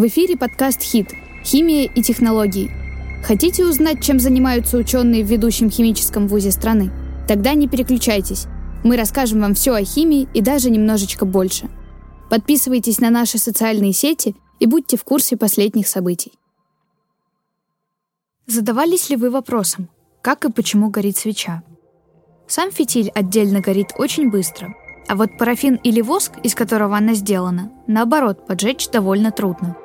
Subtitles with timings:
[0.00, 1.12] В эфире подкаст «Хит.
[1.44, 2.70] Химия и технологии».
[3.22, 6.90] Хотите узнать, чем занимаются ученые в ведущем химическом вузе страны?
[7.28, 8.46] Тогда не переключайтесь.
[8.82, 11.68] Мы расскажем вам все о химии и даже немножечко больше.
[12.30, 16.32] Подписывайтесь на наши социальные сети и будьте в курсе последних событий.
[18.46, 19.90] Задавались ли вы вопросом,
[20.22, 21.62] как и почему горит свеча?
[22.46, 24.74] Сам фитиль отдельно горит очень быстро,
[25.08, 29.76] а вот парафин или воск, из которого она сделана, наоборот, поджечь довольно трудно.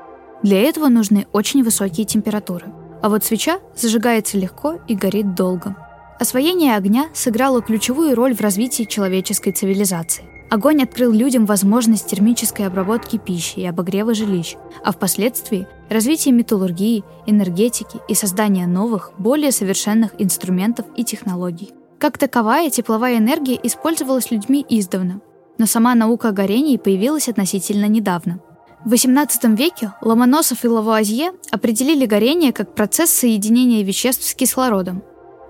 [0.45, 2.67] Для этого нужны очень высокие температуры.
[3.02, 5.76] А вот свеча зажигается легко и горит долго.
[6.20, 10.23] Освоение огня сыграло ключевую роль в развитии человеческой цивилизации.
[10.52, 18.00] Огонь открыл людям возможность термической обработки пищи и обогрева жилищ, а впоследствии развитие металлургии, энергетики
[18.08, 21.72] и создание новых, более совершенных инструментов и технологий.
[21.98, 25.22] Как таковая тепловая энергия использовалась людьми издавна,
[25.58, 28.41] но сама наука о горении появилась относительно недавно.
[28.85, 35.02] В XVIII веке Ломоносов и Лавуазье определили горение как процесс соединения веществ с кислородом.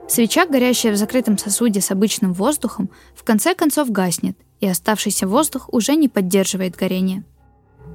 [0.08, 5.68] Свеча, горящая в закрытом сосуде с обычным воздухом, в конце концов гаснет, и оставшийся воздух
[5.74, 7.26] уже не поддерживает горение.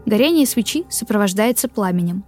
[0.05, 2.25] Горение свечи сопровождается пламенем.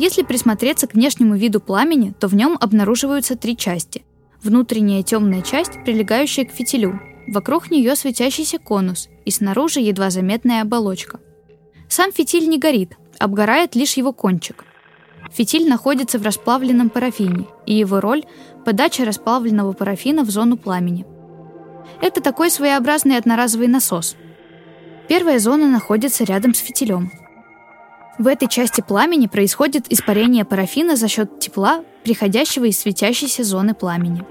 [0.00, 4.02] Если присмотреться к внешнему виду пламени, то в нем обнаруживаются три части.
[4.42, 7.00] Внутренняя темная часть, прилегающая к фитилю.
[7.28, 11.20] Вокруг нее светящийся конус и снаружи едва заметная оболочка.
[11.90, 14.64] Сам фитиль не горит, обгорает лишь его кончик.
[15.32, 18.22] Фитиль находится в расплавленном парафине, и его роль–
[18.64, 21.04] подача расплавленного парафина в зону пламени.
[22.00, 24.14] Это такой своеобразный одноразовый насос.
[25.08, 27.10] Первая зона находится рядом с фитилем.
[28.18, 34.24] В этой части пламени происходит испарение парафина за счет тепла, приходящего из светящейся зоны пламени.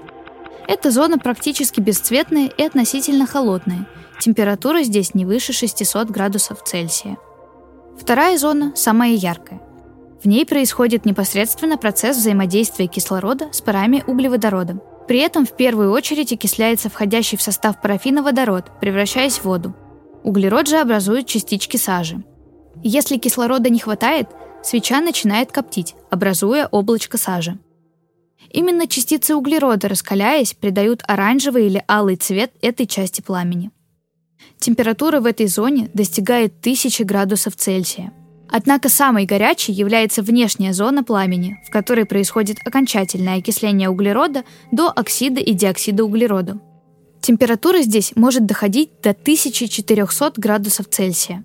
[0.66, 3.86] Эта зона практически бесцветная и относительно холодная.
[4.18, 7.18] Температура здесь не выше 600 градусов Цельсия.
[7.98, 9.60] Вторая зона самая яркая.
[10.22, 14.80] В ней происходит непосредственно процесс взаимодействия кислорода с парами углеводорода.
[15.08, 19.74] При этом в первую очередь окисляется входящий в состав парафина водород, превращаясь в воду.
[20.22, 22.22] Углерод же образует частички сажи.
[22.82, 24.28] Если кислорода не хватает,
[24.62, 27.58] свеча начинает коптить, образуя облачко сажи.
[28.50, 33.70] Именно частицы углерода, раскаляясь, придают оранжевый или алый цвет этой части пламени.
[34.58, 38.12] Температура в этой зоне достигает 1000 градусов Цельсия.
[38.48, 45.40] Однако самой горячей является внешняя зона пламени, в которой происходит окончательное окисление углерода до оксида
[45.40, 46.60] и диоксида углерода.
[47.20, 51.44] Температура здесь может доходить до 1400 градусов Цельсия.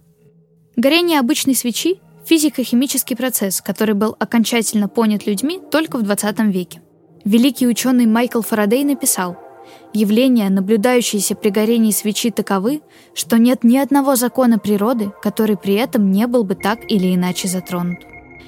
[0.75, 6.81] Горение обычной свечи– физико-химический процесс, который был окончательно понят людьми только в 20 веке.
[7.23, 9.37] Великий ученый Майкл Фарадей написал,
[9.93, 12.81] Явления, наблюдающиеся при горении свечи, таковы,
[13.13, 17.47] что нет ни одного закона природы, который при этом не был бы так или иначе
[17.47, 17.99] затронут.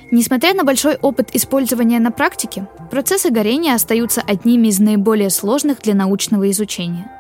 [0.10, 5.96] Несмотря на большой опыт использования на практике, процессы горения остаются одними из наиболее сложных для
[5.96, 7.12] научного изучения.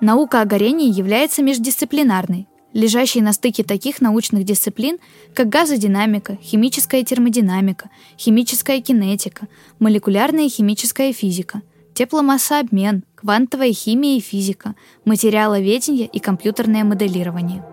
[0.00, 4.98] Наука о горении является междисциплинарной, лежащей на стыке таких научных дисциплин,
[5.34, 11.62] как газодинамика, химическая термодинамика, химическая кинетика, молекулярная и химическая физика,
[11.96, 17.64] тепломассообмен, квантовая химия и физика, материаловедение и компьютерное моделирование.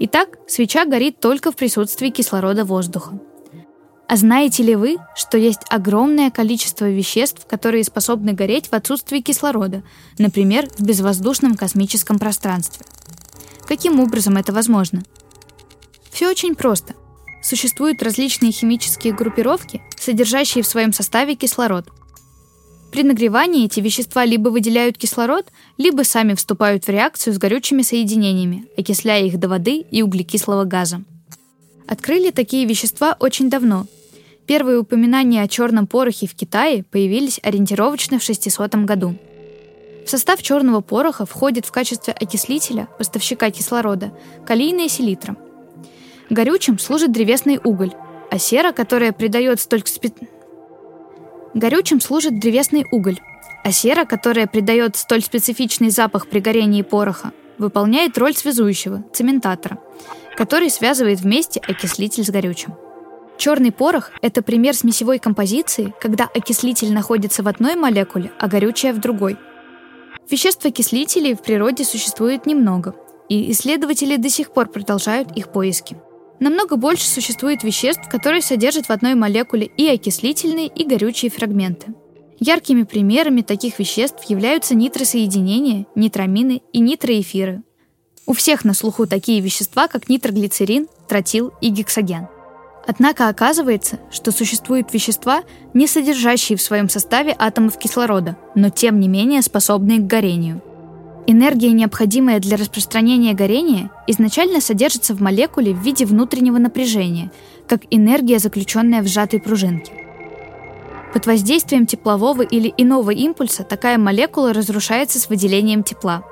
[0.00, 3.20] Итак, свеча горит только в присутствии кислорода воздуха.
[4.08, 9.84] А знаете ли вы, что есть огромное количество веществ, которые способны гореть в отсутствии кислорода,
[10.18, 12.84] например, в безвоздушном космическом пространстве–
[13.70, 15.04] Каким образом это возможно?
[16.10, 16.94] Все очень просто.
[17.40, 21.88] Существуют различные химические группировки, содержащие в своем составе кислород.
[22.92, 25.46] При нагревании эти вещества либо выделяют кислород,
[25.78, 31.02] либо сами вступают в реакцию с горючими соединениями, окисляя их до воды и углекислого газа.
[31.86, 33.86] Открыли такие вещества очень давно.
[34.46, 39.16] Первые упоминания о черном порохе в Китае появились ориентировочно в 600 году–
[40.04, 44.12] в состав черного пороха входит в качестве окислителя, поставщика кислорода,
[44.46, 45.36] калийная селитра.
[46.30, 47.92] Горючим служит древесный уголь,
[48.30, 50.12] а сера, которая придает столь спе...
[51.54, 53.18] Горючим служит древесный уголь,
[53.64, 59.78] а сера, которая придает столь специфичный запах при горении пороха, выполняет роль связующего, цементатора,
[60.36, 62.74] который связывает вместе окислитель с горючим.
[63.36, 68.98] Черный порох– это пример смесевой композиции, когда окислитель находится в одной молекуле, а горючее в
[69.00, 69.36] другой–
[70.30, 72.94] Веществ-окислителей в природе существует немного,
[73.28, 75.96] и исследователи до сих пор продолжают их поиски.
[76.40, 81.94] Намного больше существует веществ, которые содержат в одной молекуле и окислительные, и горючие фрагменты.
[82.38, 87.62] Яркими примерами таких веществ являются нитросоединения, нитрамины и нитроэфиры.
[88.24, 92.28] У всех на слуху такие вещества, как нитроглицерин, тротил и гексоген.
[92.86, 95.42] Однако оказывается, что существуют вещества,
[95.74, 100.62] не содержащие в своем составе атомов кислорода, но тем не менее способные к горению.
[101.26, 107.30] Энергия, необходимая для распространения горения, изначально содержится в молекуле в виде внутреннего напряжения,
[107.68, 109.92] как энергия, заключенная в сжатой пружинке.
[111.12, 116.24] Под воздействием теплового или иного импульса такая молекула разрушается с выделением тепла.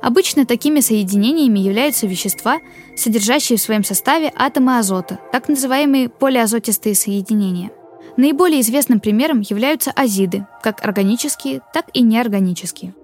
[0.00, 2.58] Обычно такими соединениями являются вещества,
[2.96, 7.70] содержащие в своем составе атомы азота, так называемые полиазотистые соединения.
[8.16, 12.94] Наиболее известным примером являются азиды, как органические, так и неорганические.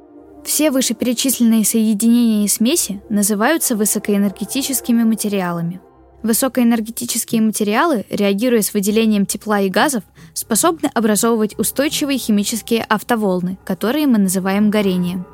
[0.49, 5.83] Все вышеперечисленные соединения и смеси называются высокоэнергетическими материалами–
[6.23, 10.03] Высокоэнергетические материалы, реагируя с выделением тепла и газов,
[10.35, 15.27] способны образовывать устойчивые химические автоволны, которые мы называем горением.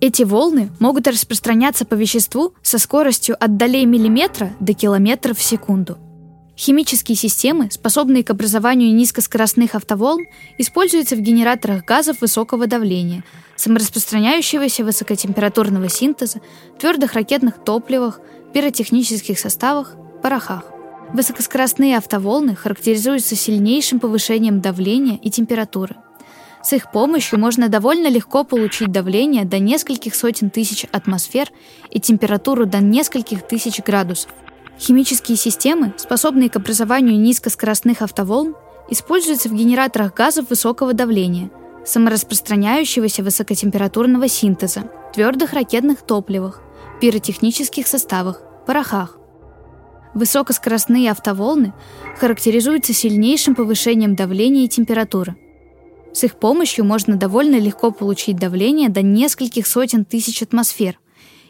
[0.00, 5.96] Эти волны могут распространяться по веществу со скоростью от долей миллиметра до километров в секунду.
[6.60, 10.26] Химические системы, способные к образованию низкоскоростных автоволн,
[10.58, 13.24] используются в генераторах газов высокого давления,
[13.56, 16.42] самораспространяющегося высокотемпературного синтеза,
[16.78, 18.20] твердых ракетных топливах,
[18.52, 20.64] пиротехнических составах, порохах.
[21.14, 25.96] Высокоскоростные автоволны характеризуются сильнейшим повышением давления и температуры.
[26.62, 31.48] С их помощью можно довольно легко получить давление до нескольких сотен тысяч атмосфер
[31.88, 34.30] и температуру до нескольких тысяч градусов.
[34.80, 38.54] Химические системы, способные к образованию низкоскоростных автоволн,
[38.88, 41.50] используются в генераторах газов высокого давления,
[41.84, 46.62] самораспространяющегося высокотемпературного синтеза, твердых ракетных топливах,
[46.98, 49.18] пиротехнических составах, порохах.
[50.14, 51.74] Высокоскоростные автоволны
[52.18, 55.36] характеризуются сильнейшим повышением давления и температуры.
[56.14, 60.98] С их помощью можно довольно легко получить давление до нескольких сотен тысяч атмосфер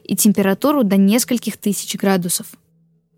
[0.02, 2.48] и температуру до нескольких тысяч градусов.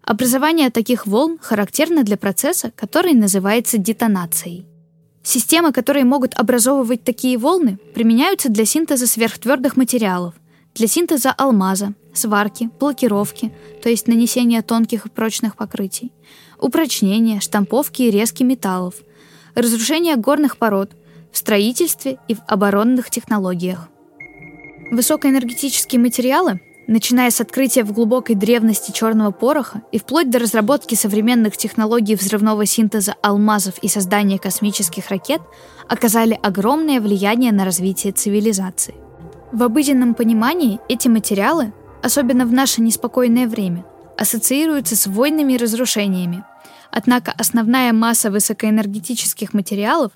[0.05, 4.67] Образование таких волн характерно для процесса, который называется детонацией.
[5.23, 10.35] Системы, которые могут образовывать такие волны, применяются для синтеза сверхтвердых материалов,
[10.75, 16.11] для синтеза алмаза, сварки, блокировки, то есть нанесения тонких и прочных покрытий,
[16.59, 18.97] упрочнения, штамповки и резки металлов,
[19.55, 20.91] разрушения горных пород
[21.31, 23.89] в строительстве и в оборонных технологиях.
[24.91, 26.61] Высокоэнергетические материалы,
[26.93, 32.67] начиная с открытия в глубокой древности черного пороха и вплоть до разработки современных технологий взрывного
[32.67, 35.43] синтеза алмазов и создания космических ракет,
[35.89, 38.95] оказали огромное влияние на развитие цивилизации.
[39.51, 41.73] В обыденном понимании эти материалы
[42.03, 43.85] особенно в наше неспокойное время,
[44.19, 46.45] ассоциируются с войнами и разрушениями.
[46.91, 50.13] Однако основная масса высокоэнергетических материалов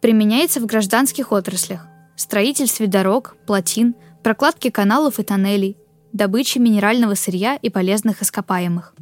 [0.00, 5.76] применяется в гражданских отраслях– строительстве дорог, плотин, прокладке каналов и тоннелей,
[6.14, 8.94] добыче минерального сырья и полезных ископаемых.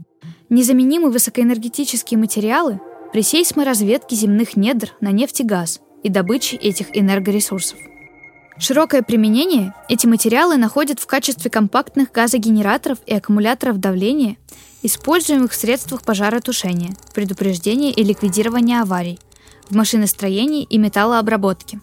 [0.49, 2.81] Незаменимы высокоэнергетические материалы
[3.13, 7.79] при сейсморазведке земных недр на нефть и газ и добыче этих энергоресурсов.
[8.59, 14.37] Широкое применение эти материалы находят в качестве компактных газогенераторов и аккумуляторов давления,
[14.83, 19.19] используемых в средствах пожаротушения, предупреждения и ликвидирования аварий,
[19.69, 21.81] в машиностроении и металлообработке.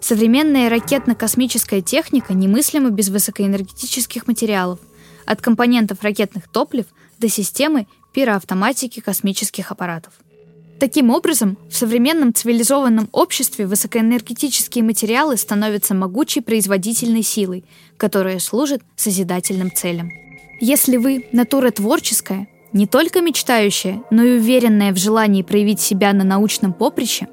[0.00, 4.78] Современная ракетно-космическая техника немыслима без высокоэнергетических материалов,
[5.26, 6.86] от компонентов ракетных топлив
[7.18, 10.12] до системы пироавтоматики космических аппаратов.
[10.78, 17.64] Таким образом, в современном цивилизованном обществе высокоэнергетические материалы становятся могучей производительной силой,
[17.96, 20.12] которая служит созидательным целям.
[20.60, 26.22] Если вы натура творческая, не только мечтающая, но и уверенная в желании проявить себя на
[26.22, 27.26] научном поприще,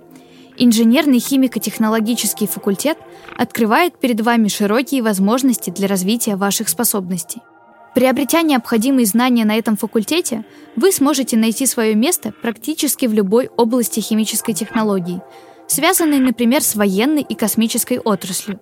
[0.57, 2.97] инженерный химико-технологический факультет
[3.37, 7.41] открывает перед вами широкие возможности для развития ваших способностей–
[7.95, 10.43] Приобретя необходимые знания на этом факультете,
[10.75, 15.21] вы сможете найти свое место практически в любой области химической технологии,
[15.67, 18.59] связанной, например, с военной и космической отраслью,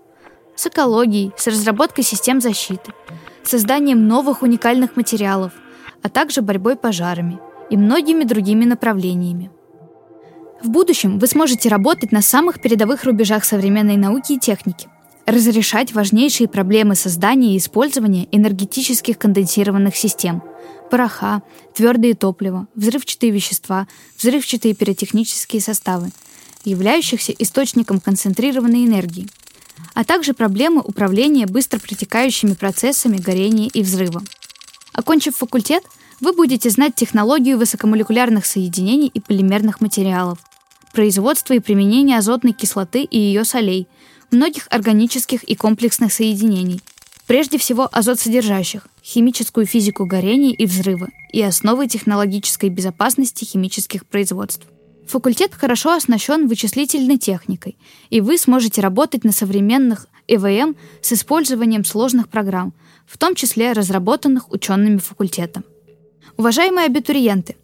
[0.55, 2.93] с экологией, с разработкой систем защиты,
[3.41, 5.51] созданием новых уникальных материалов,
[6.03, 7.39] а также борьбой пожарами
[7.71, 9.49] и многими другими направлениями.
[10.63, 14.87] В будущем вы сможете работать на самых передовых рубежах современной науки и техники,
[15.25, 20.41] разрешать важнейшие проблемы создания и использования энергетических конденсированных систем–
[20.89, 21.41] пороха,
[21.73, 26.11] твердые топлива, взрывчатые вещества, взрывчатые пиротехнические составы,
[26.63, 29.27] являющихся источником концентрированной энергии,
[29.93, 34.23] а также проблемы управления быстро протекающими процессами горения и взрыва.
[34.93, 35.83] Окончив факультет,
[36.21, 40.37] вы будете знать технологию высокомолекулярных соединений и полимерных материалов,
[40.93, 43.87] производство и применение азотной кислоты и ее солей–
[44.31, 46.81] многих органических и комплексных соединений,
[47.25, 54.67] Прежде всего азот содержащих, химическую физику горения и взрыва и основы технологической безопасности химических производств.
[55.07, 57.77] Факультет хорошо оснащен вычислительной техникой,
[58.09, 62.73] и вы сможете работать на современных ЭВМ с использованием сложных программ,
[63.05, 65.63] в том числе разработанных учеными факультетом.
[66.35, 67.55] Уважаемые абитуриенты,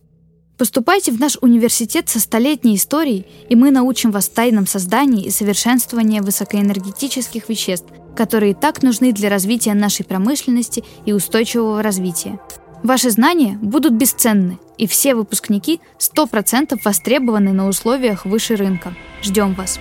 [0.60, 6.22] поступайте в наш университет со столетней историей, и мы научим вас тайнам создания и совершенствования
[6.22, 12.40] высокоэнергетических веществ, которые так нужны для развития нашей промышленности и устойчивого развития.
[12.84, 18.94] Ваши знания будут бесценны, и все выпускники 100% востребованы на условиях выше рынка.
[19.22, 19.80] Ждем вас!